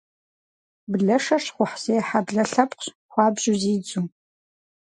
[0.91, 4.03] Блэшэр щхъухьзехьэ блэ лъэпкъщ, хуабжьу зидзу.